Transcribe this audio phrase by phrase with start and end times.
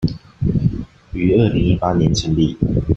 [1.13, 2.57] 於二零一八年成立